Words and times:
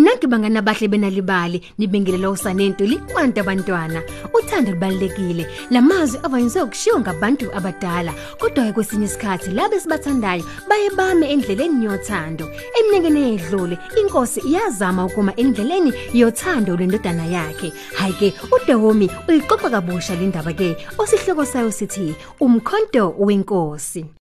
Nonke 0.00 0.26
bangana 0.26 0.62
bahle 0.62 0.88
benalibali 0.88 1.60
nibingelela 1.78 2.30
usanentuli 2.30 2.96
kwantu 3.12 3.40
abantwana. 3.40 4.02
Uthando 4.32 4.70
libalekile. 4.72 5.46
Lamazwi 5.70 6.20
avanyiswe 6.22 6.62
ukushiwo 6.62 7.00
ngabantu 7.00 7.46
abadala. 7.54 8.14
Kodwa 8.38 8.72
kwesinye 8.72 9.04
isikhathi 9.04 9.50
labe 9.50 9.80
sibathandayo 9.80 10.44
baye 10.68 10.90
bame 10.96 11.32
endleleni 11.32 11.84
yothando. 11.84 12.48
Eminyakeni 12.78 13.34
edlule 13.34 13.78
inkosi 14.00 14.40
iyazama 14.40 15.04
ukuma 15.04 15.36
endleleni 15.36 15.92
yothando 16.14 16.76
lendodana 16.76 17.26
yakhe. 17.26 17.72
Hayi 17.98 18.12
ke 18.12 18.34
uDawomi 18.52 19.10
uyiqoqa 19.28 19.70
kabusha 19.70 20.16
le 20.16 20.26
ndaba 20.26 20.52
ke 20.52 20.76
osihloko 20.98 21.44
sayo 21.44 21.70
sithi 21.70 22.14
umkhonto 22.40 23.14
wenkosi. 23.18 24.19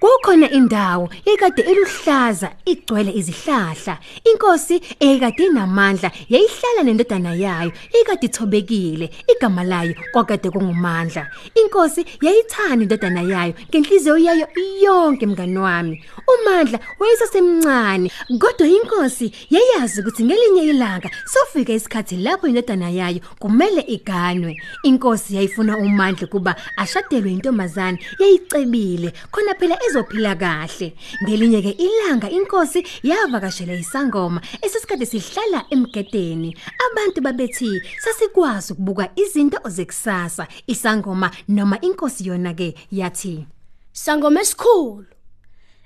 Kukhona 0.00 0.50
indawo 0.50 1.08
ekade 1.24 1.62
eluhlaza 1.62 2.48
igcwele 2.64 3.12
izihlahla. 3.18 3.98
Inkosi 4.24 4.76
ekade 5.00 5.44
inamandla 5.46 6.10
yayihlala 6.28 6.82
nendodana 6.84 7.32
yayo 7.34 7.72
ekade 8.00 8.26
ithobekile. 8.26 9.10
Igama 9.26 9.64
layo 9.64 9.94
kwakade 10.12 10.50
kungumandla. 10.50 11.26
Inkosi 11.54 12.06
yayithanda 12.22 12.82
indodana 12.84 13.22
yayo 13.22 13.54
ngenhliziyo 13.68 14.18
yayo 14.18 14.46
yonke 14.82 15.26
mngani 15.26 15.58
wami. 15.58 16.04
uMandla 16.28 16.78
wayesasemncane 16.98 18.10
kodwa 18.38 18.66
inkosi 18.66 19.32
yayazi 19.50 20.00
ukuthi 20.00 20.24
ngelinye 20.24 20.62
ilanga 20.62 21.10
sofika 21.32 21.72
isikhathi 21.72 22.16
lapho 22.16 22.46
indodana 22.48 22.90
yayo 22.90 23.20
kumele 23.38 23.80
iganwe 23.80 24.56
inkosi 24.82 25.36
yayifuna 25.36 25.78
uMandla 25.78 26.26
kuba 26.26 26.56
ashadelwe 26.76 27.32
intombazane 27.32 27.98
yayicebile 28.18 29.12
khona 29.32 29.54
phela 29.54 29.76
ezophila 29.88 30.34
kahle 30.36 30.92
ngelinye 31.24 31.62
ke 31.62 31.72
ilanga 31.86 32.30
inkosi 32.30 32.84
yavakashela 33.02 33.74
isangoma 33.74 34.40
esisikade 34.62 35.06
sihlala 35.06 35.64
emgedeni 35.70 36.56
abantu 36.86 37.20
babethi 37.20 37.80
sasikwazi 37.98 38.72
ukubuka 38.72 39.10
izinto 39.16 39.58
zekusasa 39.68 40.46
isangoma 40.66 41.30
noma 41.48 41.80
inkosi 41.80 42.28
yona 42.28 42.54
ke 42.54 42.74
yathi 42.92 43.46
Sangoma 43.92 44.40
esikhulu. 44.40 45.06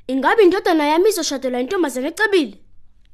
Ingabe 0.06 0.42
indodana 0.42 0.84
yami 0.84 1.08
izoshadelwa 1.08 1.60
intombazane 1.60 2.08
ecebile? 2.08 2.61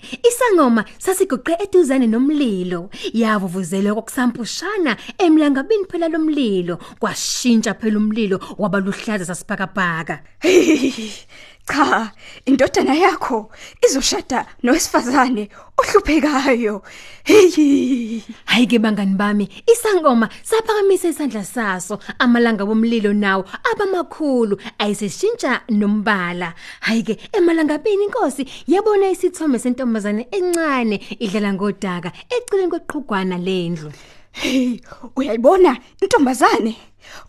Isangoma 0.00 0.84
sasiguqe 0.98 1.56
eduzane 1.64 2.06
nomlilo. 2.06 2.90
Yavuvuzelwa 3.12 3.94
kokusampushana 3.94 4.96
emlangabini 5.18 5.86
phela 5.90 6.08
lomlilo. 6.08 6.78
Kwashintsha 7.00 7.74
phela 7.74 7.98
umlilo 7.98 8.38
waba 8.58 8.78
luhlaza 8.80 9.24
sasibhakabhaka. 9.24 10.20
Cha, 11.68 12.12
indodana 12.46 12.94
yakho 12.94 13.50
izoshada 13.84 14.46
nowesifazane 14.62 15.48
ohluphekayo. 15.78 16.82
Hey! 17.24 18.22
Hayike 18.46 18.78
bangani 18.78 19.14
bami 19.16 19.48
isangoma 19.66 20.28
saphakamisa 20.42 21.08
isandla 21.08 21.44
saso 21.44 21.98
amalanga 22.18 22.64
bomlilo 22.66 23.12
nawo 23.12 23.44
abamakhulu 23.72 24.56
ayiseshintsha 24.78 25.60
nombala 25.68 26.54
hayike 26.80 27.18
emalangabini 27.32 28.04
inkosi 28.04 28.46
yabona 28.66 29.10
isithombe 29.10 29.58
sentombazane 29.58 30.26
encane 30.30 30.96
idlala 31.20 31.52
ngodaka 31.52 32.12
eceleni 32.30 32.70
kweqhugwana 32.70 33.38
lendlu 33.38 33.92
Hey, 34.32 34.80
uyayibona 35.16 35.76
intombazane? 36.02 36.76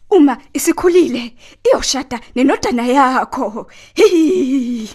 Uma 0.09 0.37
isikhulile 0.53 1.35
iyoshada 1.65 2.19
nenodana 2.35 2.83
yakho. 2.87 3.67
Hey! 3.95 4.87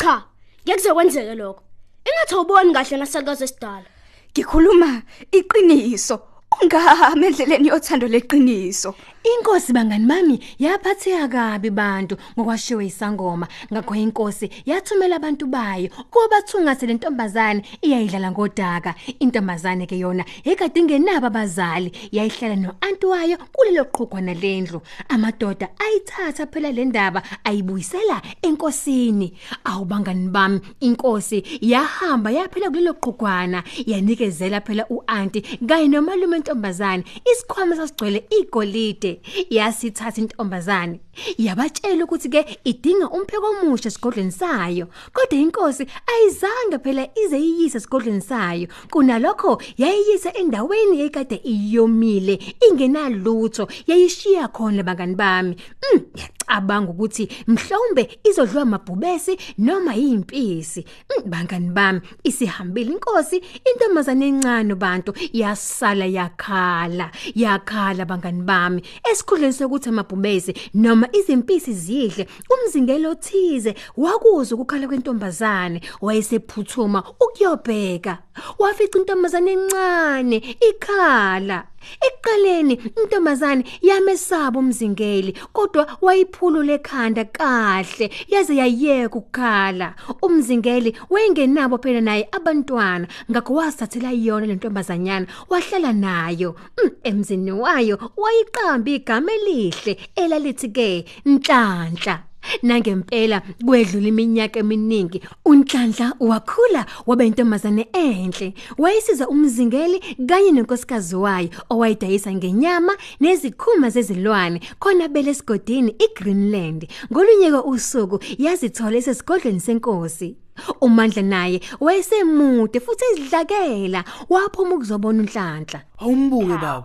Cha, 0.00 0.24
ngeke 0.66 1.34
lokho. 1.34 1.62
Ingathi 2.04 2.34
awuboni 2.34 2.72
kahle 2.74 2.96
nasakaze 2.96 3.46
sidala. 3.46 3.86
Ngikhuluma 4.32 5.02
iqiniso. 5.32 6.31
Ungahamba 6.60 7.26
endleleni 7.26 7.68
yothando 7.68 8.06
leqiniso. 8.08 8.94
Inkosi 9.22 9.72
bangani 9.72 10.06
bami 10.06 10.40
yaphatheka 10.58 11.28
kabi 11.28 11.70
bantu 11.70 12.16
ngokwashiwe 12.36 12.86
isangoma. 12.86 13.46
Ngakho 13.72 13.94
inkosi 13.94 14.50
yathumela 14.66 15.16
abantu 15.16 15.46
bayo 15.46 15.88
kubathungathe 16.10 16.86
lentombazane 16.86 17.62
iyayidlala 17.82 18.30
ngodaka. 18.30 18.94
Intombazane 19.20 19.86
ke 19.86 19.98
yona 19.98 20.24
ekade 20.44 20.80
ingenabo 20.80 21.26
abazali 21.26 21.92
yayihlala 22.10 22.56
noanti 22.56 23.06
wayo 23.06 23.38
kulelo 23.52 23.84
qhugwana 23.84 24.34
lendlu 24.34 24.80
amadoda 25.08 25.68
ayithatha 25.78 26.46
phela 26.46 26.72
le 26.72 26.84
ndaba 26.84 27.22
ayibuyisela 27.44 28.22
enkosini. 28.42 29.32
Awubangani 29.64 30.28
bami 30.28 30.60
inkosi 30.80 31.44
yahamba 31.60 32.30
yaphela 32.30 32.70
kulelo 32.70 32.94
qhugwana 32.94 33.62
yanikezela 33.86 34.60
phela 34.60 34.84
uanti 34.90 35.42
kanye 35.42 35.88
nomalume 35.88 36.41
entombazane 36.42 37.04
isikhwama 37.32 37.76
sasigcwele 37.76 38.24
igolide. 38.40 39.20
Yasithatha 39.50 40.20
intombazane. 40.20 41.00
Yabatshela 41.38 42.04
ukuthi 42.04 42.28
ke 42.28 42.40
idinga 42.64 43.10
umpheko 43.10 43.46
omusha 43.52 43.88
esigodlweni 43.88 44.32
sayo 44.32 44.86
kodwa 45.12 45.38
inkosi 45.38 45.86
ayizange 46.12 46.78
phela 46.84 47.08
ize 47.24 47.38
iyise 47.38 47.78
esigodlweni 47.78 48.20
sayo. 48.20 48.66
Kunalokho 48.90 49.62
yayiyisa 49.76 50.34
endaweni 50.34 51.00
ekade 51.00 51.36
iyomile 51.44 52.38
ingenalutho 52.66 53.68
yayishiya 53.86 54.48
khona 54.48 54.82
bangani 54.82 55.14
bami. 55.14 55.56
Mm, 55.82 56.00
yacabanga 56.16 56.90
ukuthi 56.90 57.28
mhlawumbe 57.46 58.18
izodliwa 58.24 58.62
amabhubesi 58.62 59.38
noma 59.58 59.94
yimpisi. 59.94 60.84
Mm, 61.10 61.30
bangani 61.30 61.70
bami 61.70 62.00
isihambile 62.24 62.92
inkosi 62.92 63.42
intombazane 63.64 64.28
encane 64.28 64.74
bantu 64.74 65.12
yasala 65.32 66.06
yakhala 66.06 67.10
yakhala 67.34 68.04
bangani 68.04 68.42
bami. 68.42 68.82
Esikhundleni 69.10 69.52
sokuthi 69.52 69.88
amabhubesi 69.88 70.54
noma 70.74 71.01
izimpisi 71.12 71.72
zidle 71.74 72.26
umzingelo 72.50 73.10
othize 73.10 73.74
wakuza 73.96 74.54
ukukhala 74.54 74.86
kwentombazane 74.88 75.80
wayesephuthuma 76.00 77.04
ukuyobheka. 77.20 78.18
Wafica 78.58 78.98
intombazane 78.98 79.52
encane 79.52 80.36
ikhala. 80.70 81.66
Ekuqaleni 82.06 82.74
intombazane 82.98 83.64
yamesaba 83.82 84.58
umzingeli 84.58 85.32
kodwa 85.52 85.86
wayiphulula 86.00 86.72
ekhanda 86.78 87.24
kahle 87.24 88.10
yaze 88.28 88.54
yayeka 88.56 89.16
ukukhala. 89.18 89.94
Umzingeli 90.22 90.96
wayengenabo 91.10 91.78
phela 91.78 92.00
naye 92.00 92.28
abantwana 92.32 93.06
ngakho 93.30 93.54
wasathathela 93.54 94.10
yona 94.12 94.46
lentombazanyana 94.46 95.26
wahlala 95.50 95.92
nayo. 95.92 96.54
Mm, 96.78 96.90
emzini 97.02 97.52
wayo 97.52 97.98
wayiqamba 98.16 98.90
igama 98.90 99.32
elihle 99.32 99.92
elalithi 100.16 100.68
ke 100.68 101.04
Nhlanhla. 101.26 102.31
Nangempela 102.62 103.42
kwedlula 103.66 104.08
iminyaka 104.08 104.58
eminingi 104.60 105.22
uNhlanhla 105.44 106.12
wakhula 106.20 106.86
waba 107.06 107.24
intombazane 107.24 107.88
enhle 107.92 108.54
wayisiza 108.78 109.28
umzingeli 109.28 109.98
kanye 110.28 110.50
nenkosikazi 110.52 111.16
wayo 111.16 111.48
owayidayisa 111.70 112.32
ngenyama 112.32 112.96
nezikhuma 113.20 113.90
zezilwane 113.90 114.60
khona 114.78 115.08
belesigodini 115.08 115.96
iGreenland 116.04 116.88
ngolunyeke 117.12 117.56
usuku 117.56 118.18
yazithola 118.38 118.96
esesigodlweni 118.96 119.60
senkosi 119.60 120.36
uMandla 120.80 121.22
naye 121.22 121.60
wayesemude 121.80 122.80
futhi 122.80 123.04
izidlakela 123.12 124.04
waphuma 124.28 124.74
ukuzobona 124.74 125.22
uNhlanhla 125.22 125.80
Awumbuke 125.98 126.56
baba. 126.62 126.84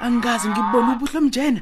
Angikaze 0.00 0.48
ngibone 0.48 0.92
ubuhlo 0.92 1.20
mjena. 1.20 1.60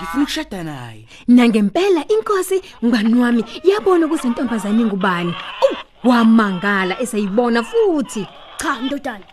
Ngifuna 0.00 0.22
ukushada 0.22 0.62
naye. 0.62 1.06
Nangempela 1.28 2.04
inkosi 2.08 2.62
ngani 2.84 3.20
wami 3.20 3.44
yabona 3.64 4.06
ukuthi 4.06 4.26
intombazane 4.26 4.82
ingubani. 4.82 5.34
Oh, 5.64 5.76
wamangala 6.08 7.00
esayibona 7.00 7.62
futhi. 7.62 8.26
Cha 8.56 8.80
ndodana. 8.80 9.24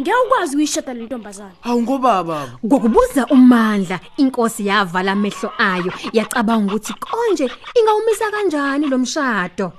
Ngeke 0.00 0.16
ukwazi 0.26 0.56
uyishada 0.56 0.94
le 0.94 1.04
ntombazane. 1.04 1.54
Hawu 1.60 1.82
ngobaba 1.82 2.22
baba. 2.24 2.58
Ngokubuza 2.66 3.26
uMandla, 3.26 4.00
inkosi 4.16 4.66
yavala 4.66 5.12
amehlo 5.12 5.52
ayo, 5.58 5.92
yacabanga 6.12 6.66
ukuthi 6.74 6.92
konje 6.92 7.50
ingawumisa 7.78 8.30
kanjani 8.30 8.86
lo 8.86 8.98
mshado. 8.98 9.72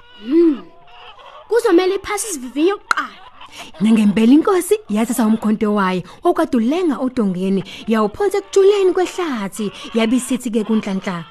Kuzomela 1.48 1.96
iphasi 1.96 2.28
isivivinyo 2.28 2.70
yokuqala. 2.70 3.25
Nangempela 3.82 4.34
inkosi 4.34 4.76
yathatha 4.90 5.28
umkhonto 5.28 5.74
wayo 5.74 6.02
okadulenga 6.24 6.96
odongeni 7.00 7.64
yawuphonsa 7.88 8.38
ekujuleni 8.38 8.94
kwehlathi 8.94 9.72
yabisithi 9.94 10.50
ke 10.52 10.64
kunhlanhla. 10.64 11.26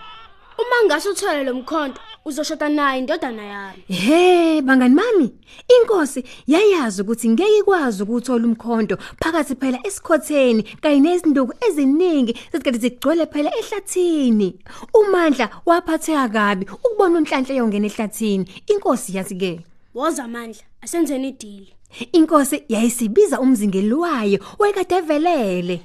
Uma 0.59 0.85
ngase 0.87 1.09
uthole 1.09 1.44
lo 1.44 1.55
mkhonto 1.55 2.00
uzoshada 2.25 2.69
naye 2.69 2.99
indodana 2.99 3.44
yami. 3.44 3.82
He 3.88 4.62
bangani 4.62 4.94
mami? 4.94 5.32
Inkosi 5.69 6.25
yayazi 6.47 7.03
ukuthi 7.03 7.29
ngeke 7.29 7.59
ikwazi 7.59 8.03
ukuthola 8.03 8.47
umkhonto 8.47 8.97
phakathi 9.21 9.55
phela 9.55 9.79
esikhotheni 9.87 10.62
kanye 10.62 11.00
nezinduku 11.00 11.53
eziningi 11.67 12.38
sesikade 12.53 12.79
zigcwele 12.79 13.26
phela 13.26 13.50
ehlathini. 13.59 14.59
uMandla 14.94 15.50
waphatheka 15.67 16.29
kabi 16.29 16.67
ukubona 16.85 17.19
unhlanhla 17.19 17.55
yongena 17.55 17.87
ehlathini. 17.87 18.44
Inkosi 18.67 19.17
yathi 19.17 19.35
ke. 19.35 19.61
Woza 19.94 20.25
amandla 20.25 20.62
asenzeni 20.82 21.29
idili. 21.29 21.75
Inkosi 22.12 22.64
yayisibiza 22.69 23.41
umzingeli 23.41 23.94
wayo 23.94 24.38
wekade 24.58 25.00
velele. 25.00 25.81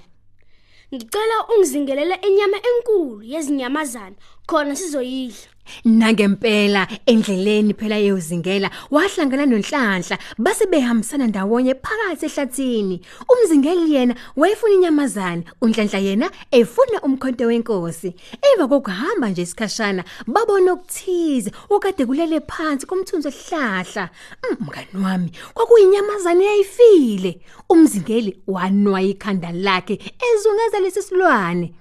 Ngicela 0.94 1.48
ungizingelele 1.56 2.16
inyama 2.16 2.58
enkulu 2.70 3.24
yezinyamazana 3.24 4.16
khona 4.50 4.75
sizoyidla. 4.75 5.50
Nangempela 5.86 6.88
endleleni 7.06 7.74
phela 7.80 7.98
yozingela 8.01 8.69
wahlangana 8.92 9.46
nonhlanhla 9.46 10.18
base 10.40 10.66
behambisana 10.72 11.28
ndawonye 11.28 11.74
phakathi 11.75 12.25
ehlathini. 12.25 13.01
Umzingeli 13.31 13.94
yena 13.94 14.16
wayefuna 14.36 14.74
inyamazana 14.74 15.44
unhlanhla 15.62 16.00
yena 16.00 16.31
efuna 16.51 17.01
umkhonto 17.06 17.46
wenkosi. 17.46 18.16
Emva 18.42 18.68
kokuhamba 18.68 19.30
nje 19.30 19.42
isikhashana 19.42 20.04
babona 20.28 20.72
okuthize 20.72 21.52
okade 21.69 22.06
kulele 22.06 22.40
phansi 22.40 22.86
komthunzi 22.88 23.28
ohlahla 23.28 24.10
Mm, 24.44 24.57
mngani 24.60 25.06
wami 25.06 25.31
kwakuyinyamazana 25.54 26.44
eyayifile. 26.44 27.42
Umzingeli 27.69 28.42
wanwa 28.48 29.02
ikhanda 29.02 29.52
lakhe 29.52 30.00
ezungeza 30.28 30.80
lesisilwane 30.80 31.74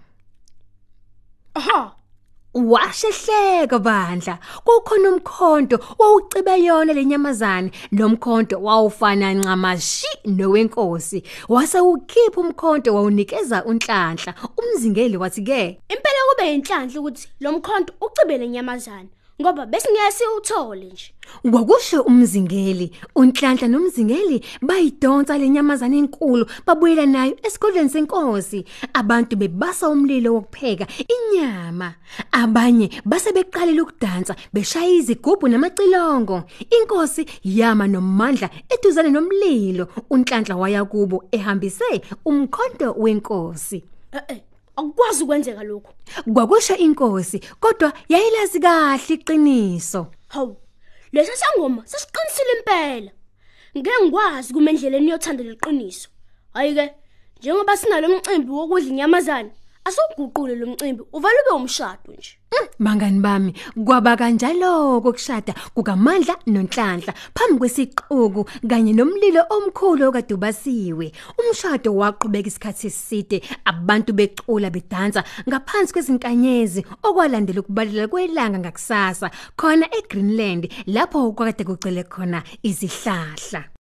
Aha, 1.54 1.97
Washehleka 2.54 3.78
bandla. 3.78 4.38
Kukhona 4.64 5.08
umkhonto 5.10 5.78
wawucibe 5.98 6.64
yona 6.64 6.92
lenyamazane 6.92 7.70
nomkhonto 7.92 8.62
wawufana 8.62 9.34
ncamashi 9.34 10.06
nowenkosi. 10.24 11.22
Wase 11.48 11.80
ukhipha 11.80 12.40
umkhonto 12.40 12.94
wawunikeza 12.94 13.64
unhlanhla. 13.64 14.34
Umzingeli 14.56 15.16
wathi 15.16 15.42
ke 15.42 15.80
impela 15.88 16.20
kube 16.30 16.54
inhlanhla 16.54 17.00
ukuthi 17.00 17.28
lo 17.40 17.52
mkhonto 17.52 17.92
ucibele 18.00 18.44
inyamazana 18.44 19.08
ngoba 19.42 19.66
besingeke 19.66 20.12
siwuthole 20.12 20.84
nje. 20.86 21.14
Kwakusho 21.50 22.02
umzingeli 22.02 22.90
unhlanhla 23.14 23.68
nomzingeli 23.68 24.44
bayidonsa 24.62 25.38
lenyamazana 25.38 25.96
enkulu 25.96 26.46
babuyela 26.66 27.06
nayo 27.06 27.36
esigodlweni 27.42 27.90
senkosi. 27.90 28.64
Abantu 28.92 29.36
bebasa 29.36 29.88
umlilo 29.88 30.34
wokupheka 30.34 30.86
inyama 31.14 31.94
abanye 32.32 32.90
base 33.04 33.32
beqalile 33.32 33.80
ukudansa 33.82 34.34
beshaya 34.52 34.90
izigubhu 34.90 35.48
namacilongo. 35.48 36.42
Inkosi 36.70 37.26
yama 37.44 37.86
nomandla 37.86 38.50
eduzane 38.68 39.10
nomlilo 39.10 39.88
unhlanhla 40.10 40.56
waya 40.56 40.84
kubo 40.84 41.24
ehambise 41.30 42.02
umkhonto 42.24 42.94
wenkosi. 42.98 43.84
Eh 44.12 44.20
eh, 44.28 44.40
akukwazi 44.78 45.24
ukwenzeka 45.24 45.62
lokho. 45.62 45.92
kwakusho 46.34 46.76
inkosi 46.76 47.38
kodwa 47.60 47.92
yayilazi 48.08 48.60
kahle 48.60 49.14
iqiniso 49.14 50.06
Hawu, 50.28 50.56
lesa 51.12 51.32
sangoma 51.36 51.82
sesiqinisile 51.86 52.52
impela. 52.58 53.10
Ngeke 53.76 54.04
ngikwazi 54.04 54.52
kuma 54.54 54.70
endleleni 54.70 55.10
yothanda 55.10 55.44
leqiniso. 55.44 56.08
Hayi 56.54 56.74
ke, 56.74 56.94
njengoba 57.38 57.76
sinalo 57.76 58.08
umcimbi 58.08 58.50
wokudla 58.50 58.88
inyamazana, 58.88 59.50
asiguqule 59.88 60.54
lo 60.56 60.66
mcimbi 60.66 61.02
uvale 61.12 61.38
ube 61.42 61.56
umshado 61.56 62.12
nje. 62.18 62.38
Bangani 62.78 63.20
bami 63.20 63.52
kwaba 63.84 64.16
kanjalo 64.16 65.00
kokushada 65.00 65.54
kukaMandla 65.74 66.34
noNhlanhla 66.46 67.12
phambi 67.34 67.58
kwesixuku 67.58 68.44
kanye 68.68 68.92
nomlilo 68.92 69.42
omkhulu 69.50 70.08
okadubasiwe 70.08 71.12
umshado 71.38 71.90
waqhubeka 72.00 72.48
isikhathi 72.48 72.86
eside 72.86 73.42
abantu 73.64 74.12
becula 74.12 74.70
bedansa 74.70 75.24
ngaphansi 75.48 75.92
kwezinkanyezi 75.92 76.80
okwalandela 77.02 77.60
ukubalula 77.60 78.08
kwelanga 78.08 78.58
ngakusasa 78.58 79.30
khona 79.56 79.86
eGreenland 79.98 80.72
lapho 80.86 81.32
kwakade 81.32 81.64
kucele 81.64 82.04
khona 82.04 82.42
izihlahla 82.62 83.77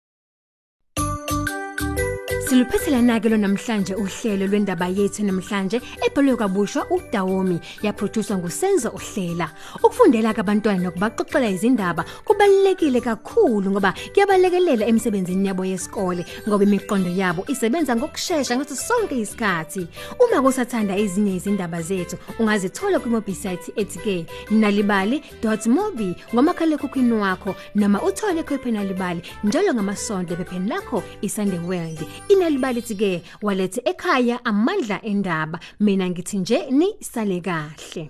Siluphethela 2.52 3.02
nake 3.02 3.30
lo 3.30 3.38
namhlanje 3.38 3.96
uhlelo 3.96 4.48
lwendaba 4.48 4.88
yethu 4.88 5.24
namhlanje 5.24 5.80
ebhalwe 6.06 6.36
kabusha 6.36 6.84
uDawomi 6.90 7.62
yaproduced 7.82 8.38
nguSenzo 8.38 8.90
Uhlela. 8.92 9.48
Ukufundela 9.82 10.34
kabantwana 10.34 10.84
nokubaxoxela 10.84 11.48
izindaba 11.48 12.04
kubalekile 12.26 13.00
kakhulu 13.00 13.72
ngoba 13.72 13.94
kuyabalekelela 14.14 14.86
emsebenzini 14.86 15.48
yabo 15.48 15.64
yesikole 15.64 16.26
ngoba 16.46 16.64
imiqondo 16.64 17.10
yabo 17.10 17.46
isebenza 17.48 17.96
ngokusheshsha 17.96 18.58
ngaso 18.58 18.76
sonke 18.76 19.16
isikhathi. 19.16 19.88
Uma 20.20 20.42
kusathanda 20.44 20.98
ezinye 20.98 21.36
izindaba 21.36 21.82
zethu 21.82 22.18
ungazithola 22.40 23.00
kuwebsite 23.00 23.72
ethi 23.80 24.00
ke 24.04 24.26
nalibali.mobi 24.52 26.16
ngomakhalekhukhwini 26.34 27.14
wakho 27.14 27.56
noma 27.76 28.04
uthole 28.04 28.44
khophi 28.44 28.72
nalibali 28.72 29.22
njalo 29.44 29.74
ngamasonto 29.74 30.34
ephepheni 30.34 30.68
lakho 30.68 31.02
iSunday 31.22 31.64
World. 31.64 32.04
Inalibali 32.42 32.82
ke 32.82 33.22
walethe 33.46 33.82
ekhaya 33.86 34.40
amandla 34.44 34.98
endaba 35.06 35.60
mina 35.80 36.10
ngithi 36.10 36.38
nje 36.38 36.72
ni 36.72 36.88
sale 37.00 37.40
kahle. 37.42 38.10